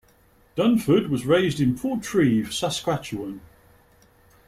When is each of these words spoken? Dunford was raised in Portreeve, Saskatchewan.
Dunford 0.57 1.09
was 1.11 1.27
raised 1.27 1.59
in 1.59 1.77
Portreeve, 1.77 2.51
Saskatchewan. 2.55 3.39